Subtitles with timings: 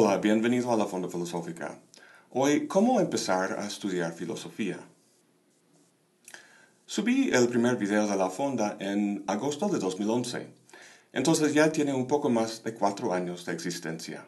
[0.00, 1.76] Hola, bienvenido a la Fonda Filosófica.
[2.30, 4.78] Hoy, ¿cómo empezar a estudiar filosofía?
[6.86, 10.50] Subí el primer video de la Fonda en agosto de 2011,
[11.12, 14.24] entonces ya tiene un poco más de cuatro años de existencia.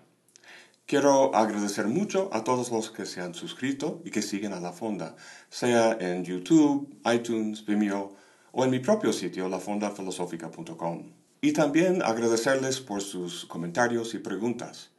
[0.87, 4.73] Quiero agradecer mucho a todos los que se han suscrito y que siguen a la
[4.73, 5.15] Fonda,
[5.51, 8.17] sea en YouTube, iTunes, Vimeo
[8.51, 11.13] o en mi propio sitio, lafondafilosófica.com.
[11.41, 14.91] Y también agradecerles por sus comentarios y preguntas.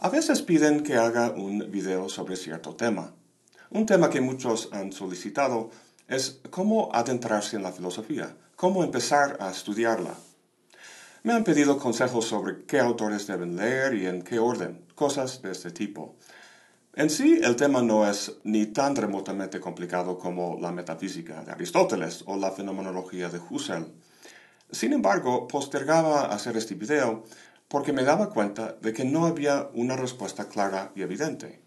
[0.00, 3.14] A veces piden que haga un video sobre cierto tema.
[3.70, 5.70] Un tema que muchos han solicitado
[6.06, 10.14] es cómo adentrarse en la filosofía, cómo empezar a estudiarla.
[11.24, 15.50] Me han pedido consejos sobre qué autores deben leer y en qué orden, cosas de
[15.50, 16.14] este tipo.
[16.94, 22.22] En sí, el tema no es ni tan remotamente complicado como la metafísica de Aristóteles
[22.26, 23.92] o la fenomenología de Husserl.
[24.70, 27.24] Sin embargo, postergaba hacer este video
[27.68, 31.60] porque me daba cuenta de que no había una respuesta clara y evidente.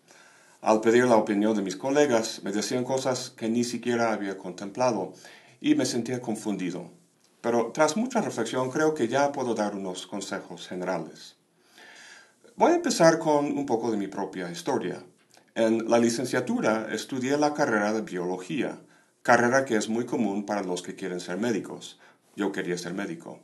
[0.60, 5.14] Al pedir la opinión de mis colegas, me decían cosas que ni siquiera había contemplado
[5.60, 6.92] y me sentía confundido.
[7.42, 11.36] Pero tras mucha reflexión creo que ya puedo dar unos consejos generales.
[12.56, 15.04] Voy a empezar con un poco de mi propia historia.
[15.56, 18.80] En la licenciatura estudié la carrera de biología,
[19.24, 22.00] carrera que es muy común para los que quieren ser médicos.
[22.36, 23.40] Yo quería ser médico.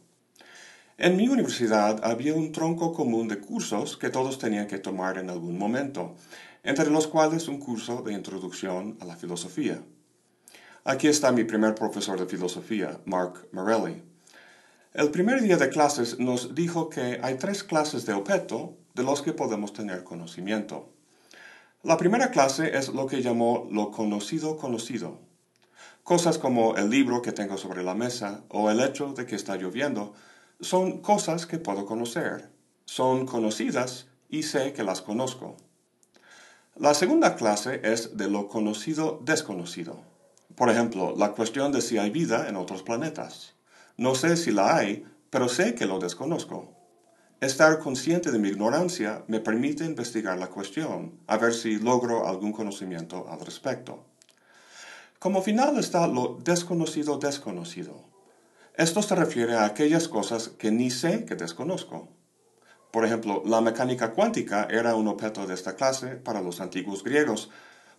[1.00, 5.30] En mi universidad había un tronco común de cursos que todos tenían que tomar en
[5.30, 6.16] algún momento,
[6.64, 9.80] entre los cuales un curso de introducción a la filosofía.
[10.84, 14.02] Aquí está mi primer profesor de filosofía, Mark Morelli.
[14.96, 19.22] El primer día de clases nos dijo que hay tres clases de objeto de los
[19.22, 20.90] que podemos tener conocimiento.
[21.84, 25.20] La primera clase es lo que llamó lo conocido conocido.
[26.02, 29.58] Cosas como el libro que tengo sobre la mesa o el hecho de que está
[29.58, 30.16] lloviendo
[30.60, 32.50] son cosas que puedo conocer,
[32.86, 35.56] son conocidas y sé que las conozco.
[36.76, 40.00] La segunda clase es de lo conocido desconocido.
[40.56, 43.54] Por ejemplo, la cuestión de si hay vida en otros planetas.
[43.98, 46.74] No sé si la hay, pero sé que lo desconozco.
[47.42, 52.52] Estar consciente de mi ignorancia me permite investigar la cuestión, a ver si logro algún
[52.52, 54.06] conocimiento al respecto.
[55.20, 58.07] Como final está lo desconocido desconocido.
[58.78, 62.10] Esto se refiere a aquellas cosas que ni sé que desconozco.
[62.92, 67.50] Por ejemplo, la mecánica cuántica era un objeto de esta clase para los antiguos griegos,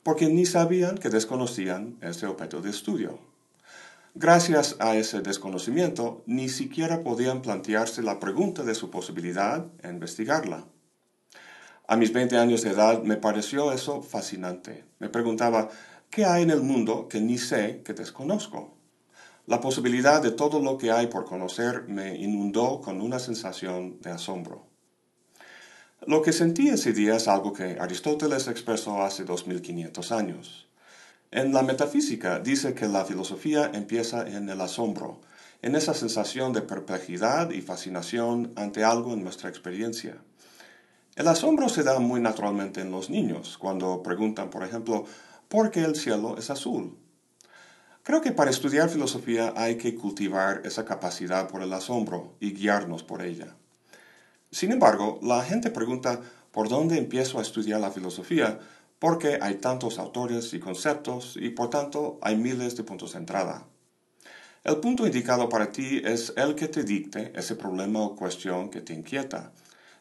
[0.04, 3.18] porque ni sabían que desconocían ese objeto de estudio.
[4.14, 10.64] Gracias a ese desconocimiento, ni siquiera podían plantearse la pregunta de su posibilidad e investigarla.
[11.88, 14.84] A mis 20 años de edad me pareció eso fascinante.
[15.00, 15.70] Me preguntaba,
[16.08, 18.77] ¿qué hay en el mundo que ni sé que desconozco?
[19.48, 24.10] La posibilidad de todo lo que hay por conocer me inundó con una sensación de
[24.10, 24.66] asombro.
[26.06, 30.68] Lo que sentí ese día es algo que Aristóteles expresó hace 2500 años.
[31.30, 35.22] En la metafísica dice que la filosofía empieza en el asombro,
[35.62, 40.18] en esa sensación de perplejidad y fascinación ante algo en nuestra experiencia.
[41.16, 45.06] El asombro se da muy naturalmente en los niños, cuando preguntan, por ejemplo,
[45.48, 46.98] ¿por qué el cielo es azul?
[48.08, 53.02] Creo que para estudiar filosofía hay que cultivar esa capacidad por el asombro y guiarnos
[53.02, 53.54] por ella.
[54.50, 56.18] Sin embargo, la gente pregunta
[56.50, 58.60] por dónde empiezo a estudiar la filosofía
[58.98, 63.66] porque hay tantos autores y conceptos y por tanto hay miles de puntos de entrada.
[64.64, 68.80] El punto indicado para ti es el que te dicte ese problema o cuestión que
[68.80, 69.52] te inquieta,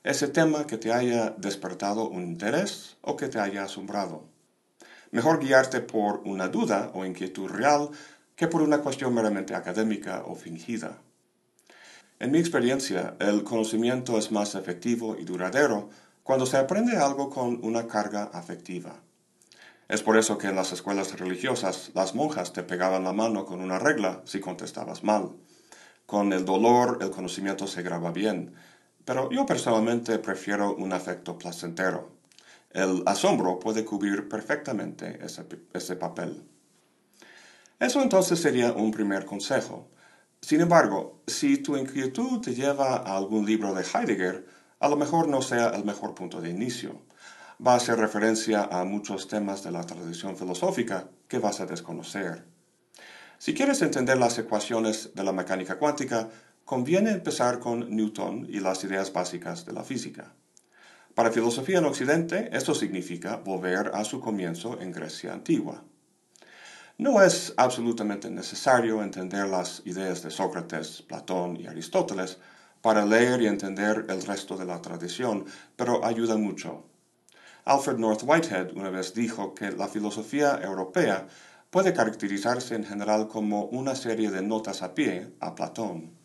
[0.06, 4.37] ese tema que te haya despertado un interés o que te haya asombrado.
[5.12, 7.90] Mejor guiarte por una duda o inquietud real
[8.36, 10.98] que por una cuestión meramente académica o fingida.
[12.20, 15.90] En mi experiencia, el conocimiento es más efectivo y duradero
[16.24, 18.96] cuando se aprende algo con una carga afectiva.
[19.88, 23.62] Es por eso que en las escuelas religiosas las monjas te pegaban la mano con
[23.62, 25.32] una regla si contestabas mal.
[26.06, 28.54] Con el dolor el conocimiento se graba bien,
[29.06, 32.17] pero yo personalmente prefiero un afecto placentero.
[32.78, 35.20] El asombro puede cubrir perfectamente
[35.74, 36.44] ese, papel.
[37.80, 39.90] Eso entonces sería un primer consejo.
[40.42, 44.46] Sin embargo, si tu inquietud te lleva a algún libro de Heidegger,
[44.80, 47.02] a lo mejor no sea el mejor punto de inicio.
[47.66, 52.46] Va a hacer referencia a muchos temas de la tradición filosófica que vas a desconocer.
[53.40, 56.30] Si quieres entender las ecuaciones de la mecánica cuántica,
[56.64, 60.36] conviene empezar con Newton y las ideas básicas de la física.
[61.18, 65.84] Para filosofía en Occidente, esto significa volver a su comienzo en Grecia antigua.
[67.00, 72.38] No es absolutamente necesario entender las ideas de Sócrates, Platón y Aristóteles
[72.84, 76.86] para leer y entender el resto de la tradición, pero ayuda mucho.
[77.66, 81.26] Alfred North Whitehead una vez dijo que la filosofía europea
[81.72, 86.17] puede caracterizarse en general como una serie de notas a pie a Platón.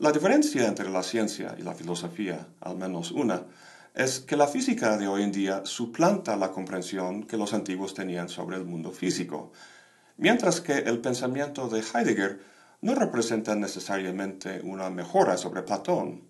[0.00, 3.42] La diferencia entre la ciencia y la filosofía, al menos una,
[3.96, 8.28] es que la física de hoy en día suplanta la comprensión que los antiguos tenían
[8.28, 9.50] sobre el mundo físico,
[10.16, 12.40] mientras que el pensamiento de Heidegger
[12.80, 16.22] no representa necesariamente una mejora sobre Platón.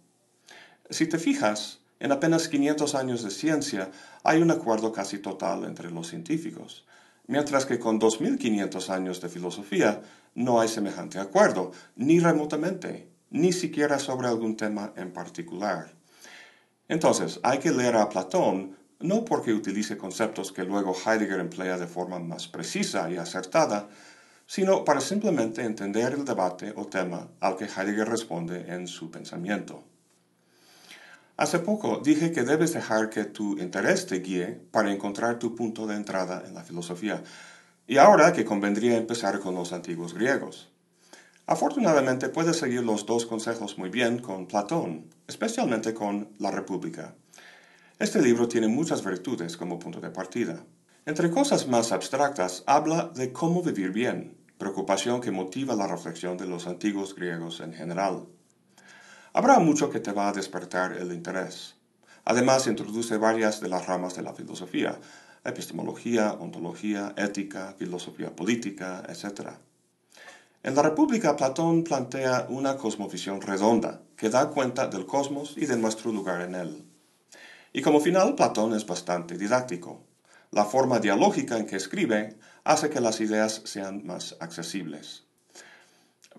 [0.88, 3.90] Si te fijas, en apenas 500 años de ciencia
[4.24, 6.86] hay un acuerdo casi total entre los científicos,
[7.26, 10.00] mientras que con 2500 años de filosofía
[10.34, 15.94] no hay semejante acuerdo, ni remotamente, ni siquiera sobre algún tema en particular.
[16.88, 21.86] Entonces, hay que leer a Platón no porque utilice conceptos que luego Heidegger emplea de
[21.86, 23.88] forma más precisa y acertada,
[24.46, 29.84] sino para simplemente entender el debate o tema al que Heidegger responde en su pensamiento.
[31.36, 35.86] Hace poco dije que debes dejar que tu interés te guíe para encontrar tu punto
[35.86, 37.22] de entrada en la filosofía,
[37.86, 40.72] y ahora que convendría empezar con los antiguos griegos.
[41.50, 47.14] Afortunadamente puedes seguir los dos consejos muy bien con Platón, especialmente con La República.
[47.98, 50.62] Este libro tiene muchas virtudes como punto de partida.
[51.06, 56.46] Entre cosas más abstractas, habla de cómo vivir bien, preocupación que motiva la reflexión de
[56.46, 58.26] los antiguos griegos en general.
[59.32, 61.76] Habrá mucho que te va a despertar el interés.
[62.26, 65.00] Además, introduce varias de las ramas de la filosofía,
[65.46, 69.52] epistemología, ontología, ética, filosofía política, etc.
[70.68, 75.78] En la República, Platón plantea una cosmovisión redonda que da cuenta del cosmos y de
[75.78, 76.84] nuestro lugar en él.
[77.72, 80.04] Y como final, Platón es bastante didáctico.
[80.50, 85.24] La forma dialógica en que escribe hace que las ideas sean más accesibles.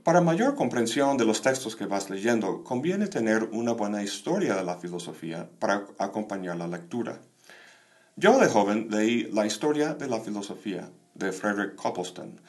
[0.04, 4.64] Para mayor comprensión de los textos que vas leyendo, conviene tener una buena historia de
[4.64, 7.20] la filosofía para acompañar la lectura.
[8.16, 12.40] Yo de joven leí La historia de la filosofía de Frederick Copleston,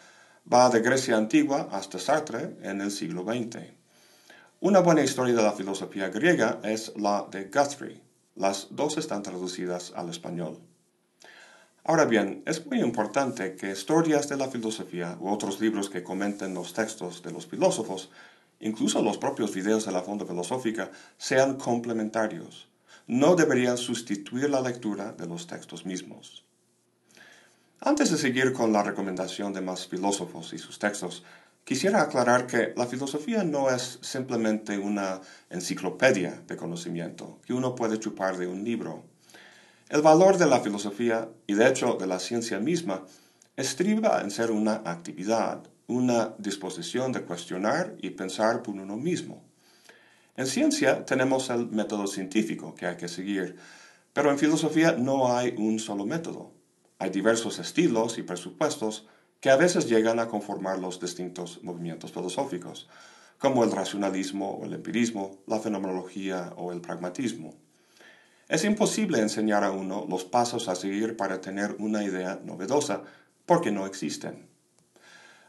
[0.52, 3.58] Va de Grecia antigua hasta Sartre en el siglo XX.
[4.58, 8.00] Una buena historia de la filosofía griega es la de Guthrie.
[8.34, 10.58] Las dos están traducidas al español.
[11.84, 16.52] Ahora bien, es muy importante que historias de la filosofía u otros libros que comenten
[16.52, 18.10] los textos de los filósofos,
[18.58, 22.66] incluso los propios videos de la Fonda Filosófica, sean complementarios.
[23.06, 26.44] No deberían sustituir la lectura de los textos mismos.
[27.82, 31.24] Antes de seguir con la recomendación de más filósofos y sus textos,
[31.64, 37.98] quisiera aclarar que la filosofía no es simplemente una enciclopedia de conocimiento que uno puede
[37.98, 39.04] chupar de un libro.
[39.88, 43.02] El valor de la filosofía, y de hecho de la ciencia misma,
[43.56, 49.42] estriba en ser una actividad, una disposición de cuestionar y pensar por uno mismo.
[50.36, 53.56] En ciencia tenemos el método científico que hay que seguir,
[54.12, 56.59] pero en filosofía no hay un solo método.
[57.00, 59.06] Hay diversos estilos y presupuestos
[59.40, 62.88] que a veces llegan a conformar los distintos movimientos filosóficos,
[63.38, 67.54] como el racionalismo o el empirismo, la fenomenología o el pragmatismo.
[68.50, 73.02] Es imposible enseñar a uno los pasos a seguir para tener una idea novedosa,
[73.46, 74.50] porque no existen.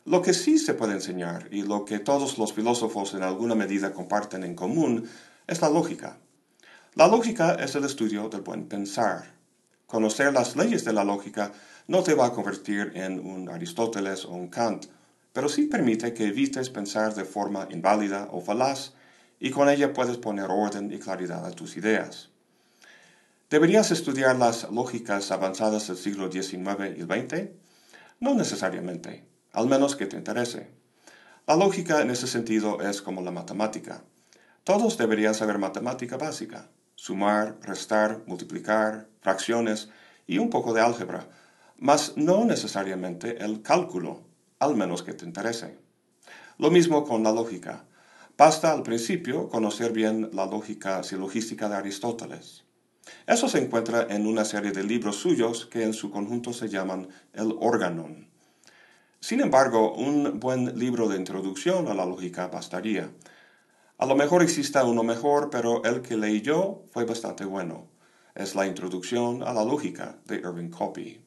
[0.06, 3.92] Lo que sí se puede enseñar, y lo que todos los filósofos en alguna medida
[3.92, 5.10] comparten en común,
[5.48, 6.18] es la lógica.
[6.96, 9.41] La lógica es el estudio del buen pensar,
[9.92, 11.52] Conocer las leyes de la lógica
[11.88, 14.86] no te va a convertir en un Aristóteles o un Kant,
[15.34, 18.94] pero sí permite que evites pensar de forma inválida o falaz
[19.38, 22.30] y con ella puedes poner orden y claridad a tus ideas.
[23.50, 27.50] ¿Deberías estudiar las lógicas avanzadas del siglo XIX y XX?
[28.22, 30.70] No necesariamente, al menos que te interese.
[31.46, 34.06] La lógica en ese sentido es como la matemática.
[34.64, 36.70] Todos deberían saber matemática básica
[37.02, 39.90] sumar, restar, multiplicar, fracciones
[40.28, 41.28] y un poco de álgebra,
[41.80, 44.22] mas no necesariamente el cálculo,
[44.60, 45.80] al menos que te interese.
[46.60, 47.86] Lo mismo con la lógica.
[48.38, 52.66] Basta al principio conocer bien la lógica silogística de Aristóteles.
[53.26, 57.08] Eso se encuentra en una serie de libros suyos que en su conjunto se llaman
[57.34, 58.28] el Organon.
[59.20, 63.10] Sin embargo, un buen libro de introducción a la lógica bastaría.
[64.02, 67.86] A lo mejor exista uno mejor, pero el que leí yo fue bastante bueno.
[68.34, 71.22] Es la introducción a la lógica de Irving Copy.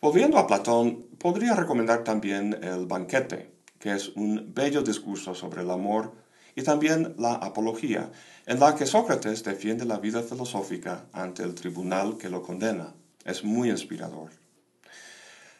[0.00, 5.70] Volviendo a Platón, podría recomendar también El banquete, que es un bello discurso sobre el
[5.70, 6.14] amor,
[6.56, 8.10] y también la Apología,
[8.46, 12.92] en la que Sócrates defiende la vida filosófica ante el tribunal que lo condena.
[13.24, 14.30] Es muy inspirador.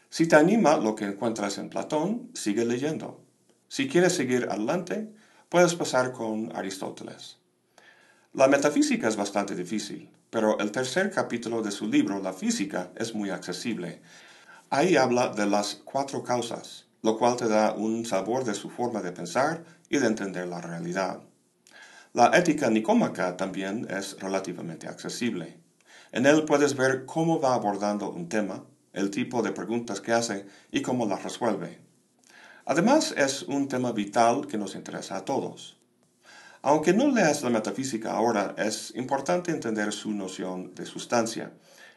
[0.08, 3.20] Si te anima lo que encuentras en Platón, sigue leyendo.
[3.68, 5.19] Si quieres seguir adelante,
[5.50, 7.36] puedes pasar con Aristóteles.
[8.32, 13.16] La metafísica es bastante difícil, pero el tercer capítulo de su libro, La física, es
[13.16, 14.00] muy accesible.
[14.70, 19.02] Ahí habla de las cuatro causas, lo cual te da un sabor de su forma
[19.02, 21.20] de pensar y de entender la realidad.
[22.12, 25.58] La ética nicómaca también es relativamente accesible.
[26.12, 30.46] En él puedes ver cómo va abordando un tema, el tipo de preguntas que hace
[30.70, 31.89] y cómo las resuelve.
[32.70, 35.76] Además, es un tema vital que nos interesa a todos.
[36.62, 41.50] Aunque no leas la metafísica ahora, es importante entender su noción de sustancia,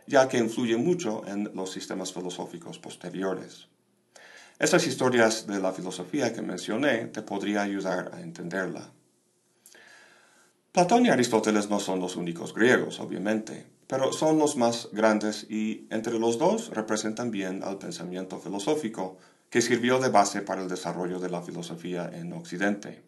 [0.07, 3.67] ya que influye mucho en los sistemas filosóficos posteriores.
[4.57, 8.89] Esas historias de la filosofía que mencioné te podría ayudar a entenderla.
[10.71, 15.85] Platón y Aristóteles no son los únicos griegos, obviamente, pero son los más grandes y
[15.91, 19.19] entre los dos representan bien al pensamiento filosófico
[19.53, 23.03] que sirvió de base para el desarrollo de la filosofía en Occidente.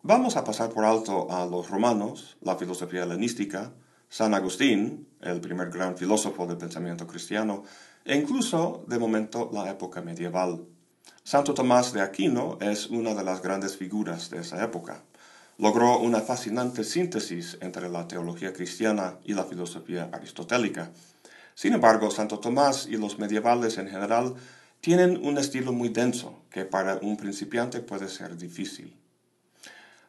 [0.00, 3.74] Vamos a pasar por alto a los romanos, la filosofía helenística,
[4.08, 7.64] San Agustín, el primer gran filósofo del pensamiento cristiano,
[8.02, 10.64] e incluso, de momento, la época medieval.
[11.22, 15.02] Santo Tomás de Aquino es una de las grandes figuras de esa época.
[15.58, 20.92] Logró una fascinante síntesis entre la teología cristiana y la filosofía aristotélica.
[21.54, 24.34] Sin embargo, Santo Tomás y los medievales en general
[24.86, 28.96] tienen un estilo muy denso que para un principiante puede ser difícil.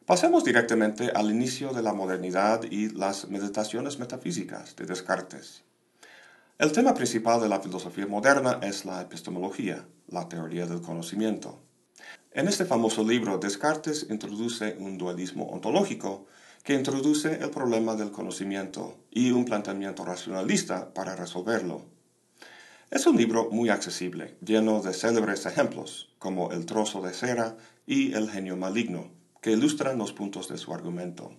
[0.06, 5.64] Pasemos directamente al inicio de la modernidad y las meditaciones metafísicas de Descartes.
[6.60, 11.60] El tema principal de la filosofía moderna es la epistemología, la teoría del conocimiento.
[12.30, 16.26] En este famoso libro, Descartes introduce un dualismo ontológico
[16.62, 21.97] que introduce el problema del conocimiento y un planteamiento racionalista para resolverlo.
[22.90, 28.14] Es un libro muy accesible, lleno de célebres ejemplos, como el trozo de cera y
[28.14, 29.10] el genio maligno,
[29.42, 31.30] que ilustran los puntos de su argumento.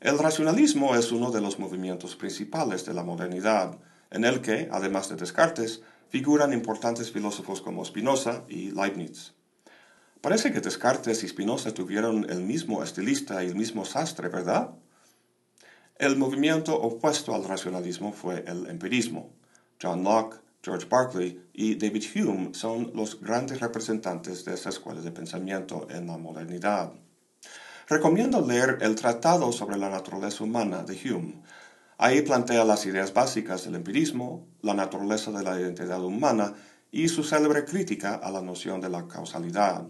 [0.00, 3.78] El racionalismo es uno de los movimientos principales de la modernidad,
[4.10, 9.34] en el que, además de Descartes, figuran importantes filósofos como Spinoza y Leibniz.
[10.20, 14.70] Parece que Descartes y Spinoza tuvieron el mismo estilista y el mismo sastre, ¿verdad?
[15.96, 19.30] El movimiento opuesto al racionalismo fue el empirismo.
[19.82, 25.10] John Locke, George Berkeley y David Hume son los grandes representantes de esa escuela de
[25.10, 26.92] pensamiento en la modernidad.
[27.88, 31.42] Recomiendo leer el Tratado sobre la Naturaleza Humana de Hume.
[31.96, 36.54] Ahí plantea las ideas básicas del empirismo, la naturaleza de la identidad humana
[36.92, 39.86] y su célebre crítica a la noción de la causalidad.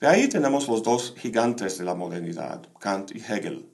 [0.00, 3.73] De ahí tenemos los dos gigantes de la modernidad, Kant y Hegel.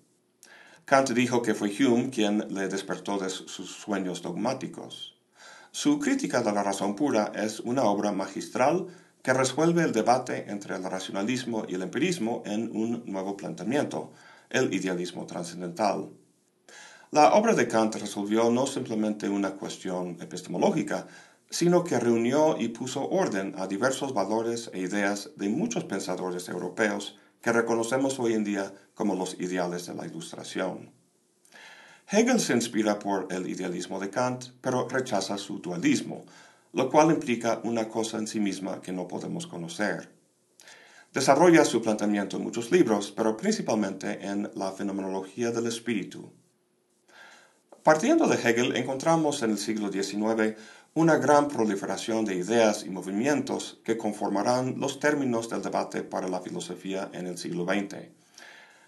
[0.91, 5.15] Kant dijo que fue Hume quien le despertó de sus sueños dogmáticos.
[5.71, 8.89] Su crítica de la razón pura es una obra magistral
[9.23, 14.11] que resuelve el debate entre el racionalismo y el empirismo en un nuevo planteamiento,
[14.49, 16.11] el idealismo trascendental.
[17.13, 21.07] La obra de Kant resolvió no simplemente una cuestión epistemológica,
[21.49, 27.17] sino que reunió y puso orden a diversos valores e ideas de muchos pensadores europeos
[27.41, 30.93] que reconocemos hoy en día como los ideales de la Ilustración.
[32.11, 36.25] Hegel se inspira por el idealismo de Kant, pero rechaza su dualismo,
[36.73, 40.13] lo cual implica una cosa en sí misma que no podemos conocer.
[41.13, 46.33] Desarrolla su planteamiento en muchos libros, pero principalmente en la fenomenología del espíritu.
[47.83, 50.57] Partiendo de Hegel, encontramos en el siglo XIX
[50.95, 56.41] una gran proliferación de ideas y movimientos que conformarán los términos del debate para la
[56.41, 58.09] filosofía en el siglo XX.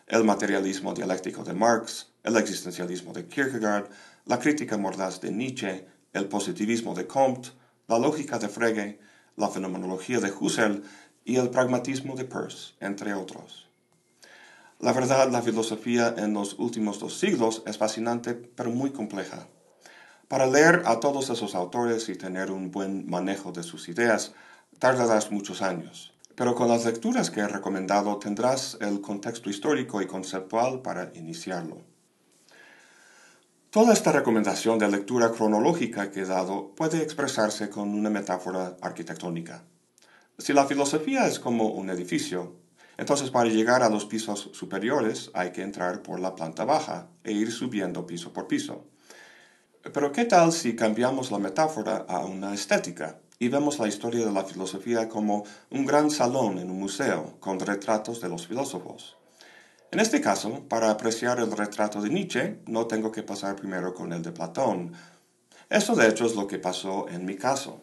[0.08, 3.88] El materialismo dialéctico de Marx, el existencialismo de Kierkegaard,
[4.26, 7.50] la crítica mordaz de Nietzsche, el positivismo de Comte,
[7.86, 8.98] la lógica de Frege,
[9.36, 10.82] la fenomenología de Husserl
[11.24, 13.68] y el pragmatismo de Peirce, entre otros.
[14.80, 19.46] La verdad, la filosofía en los últimos dos siglos es fascinante, pero muy compleja.
[20.32, 24.32] Para leer a todos esos autores y tener un buen manejo de sus ideas,
[24.78, 26.14] tardarás muchos años.
[26.34, 31.82] Pero con las lecturas que he recomendado tendrás el contexto histórico y conceptual para iniciarlo.
[33.68, 39.64] Toda esta recomendación de lectura cronológica que he dado puede expresarse con una metáfora arquitectónica.
[40.38, 42.56] Si la filosofía es como un edificio,
[42.96, 47.32] entonces para llegar a los pisos superiores hay que entrar por la planta baja e
[47.32, 48.86] ir subiendo piso por piso.
[49.90, 54.30] Pero ¿qué tal si cambiamos la metáfora a una estética y vemos la historia de
[54.30, 59.16] la filosofía como un gran salón en un museo con retratos de los filósofos?
[59.90, 64.12] En este caso, para apreciar el retrato de Nietzsche, no tengo que pasar primero con
[64.12, 64.92] el de Platón.
[65.68, 67.82] Esto de hecho es lo que pasó en mi caso.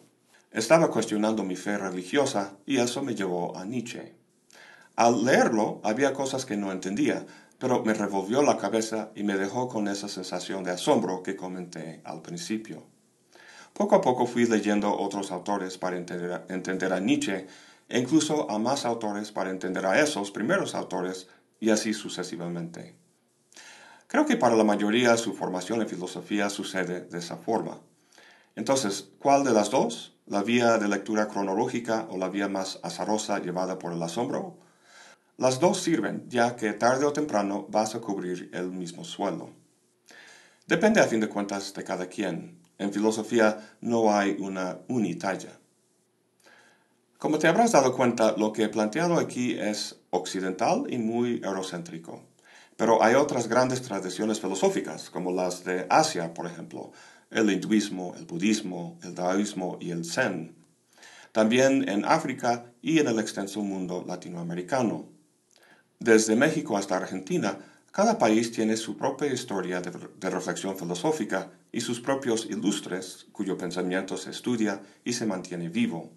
[0.52, 4.14] Estaba cuestionando mi fe religiosa y eso me llevó a Nietzsche.
[4.96, 7.26] Al leerlo había cosas que no entendía,
[7.60, 12.00] pero me revolvió la cabeza y me dejó con esa sensación de asombro que comenté
[12.04, 12.82] al principio.
[13.74, 17.46] Poco a poco fui leyendo otros autores para entender a, Nietzsche
[17.86, 21.28] e incluso a más autores para entender a esos primeros autores
[21.60, 22.96] y así sucesivamente.
[24.06, 27.78] Creo que para la mayoría su formación en filosofía sucede de esa forma.
[28.56, 30.16] Entonces, ¿cuál de las dos?
[30.26, 34.56] ¿La vía de lectura cronológica o la vía más azarosa llevada por el asombro?
[35.40, 39.48] Las dos sirven, ya que tarde o temprano vas a cubrir el mismo suelo.
[40.66, 42.58] Depende a fin de cuentas de cada quien.
[42.76, 45.58] En filosofía no hay una unitalla.
[47.16, 52.22] Como te habrás dado cuenta, lo que he planteado aquí es occidental y muy eurocéntrico.
[52.76, 56.92] Pero hay otras grandes tradiciones filosóficas, como las de Asia, por ejemplo,
[57.30, 60.54] el hinduismo, el budismo, el taoísmo y el zen.
[61.32, 65.18] También en África y en el extenso mundo latinoamericano.
[66.02, 67.58] Desde México hasta Argentina,
[67.92, 74.16] cada país tiene su propia historia de, reflexión filosófica y sus propios ilustres cuyo pensamiento
[74.16, 76.10] se estudia y se mantiene vivo.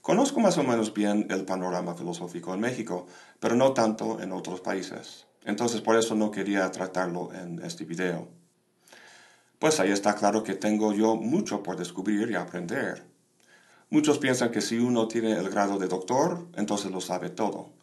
[0.00, 3.08] Conozco más o menos bien el panorama filosófico en México,
[3.40, 5.26] pero no tanto en otros países.
[5.44, 8.28] Entonces por eso no quería tratarlo en este video.
[9.58, 13.04] Pues ahí está claro que tengo yo mucho por descubrir y aprender.
[13.88, 17.79] Muchos piensan que si uno tiene el grado de doctor, entonces lo sabe todo.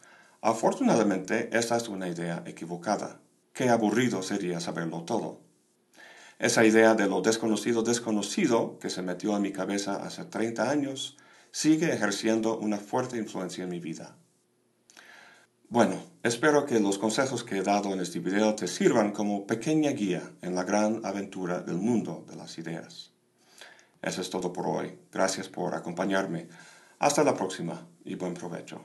[0.48, 3.20] Afortunadamente, esta es una idea equivocada.
[3.52, 5.42] Qué aburrido sería saberlo todo.
[6.38, 11.18] Esa idea de lo desconocido desconocido que se metió en mi cabeza hace 30 años
[11.50, 14.16] sigue ejerciendo una fuerte influencia en mi vida.
[15.68, 19.90] Bueno, espero que los consejos que he dado en este video te sirvan como pequeña
[19.90, 23.12] guía en la gran aventura del mundo de las ideas.
[24.00, 24.98] Eso es todo por hoy.
[25.12, 26.48] Gracias por acompañarme.
[27.00, 28.82] Hasta la próxima y buen provecho.